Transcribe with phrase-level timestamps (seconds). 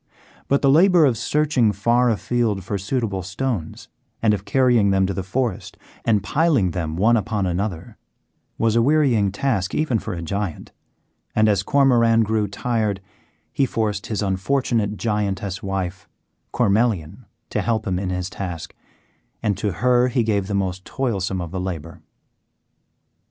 [0.47, 3.87] But the labour of searching far afield for suitable stones,
[4.19, 7.97] and of carrying them to the forest and piling them one upon another,
[8.57, 10.71] was a wearying task even for a giant,
[11.35, 12.99] and as Cormoran grew tired
[13.53, 16.09] he forced his unfortunate Giantess wife,
[16.51, 18.73] Cormelian, to help him in his task,
[19.43, 22.01] and to her he gave the most toilsome of the labour.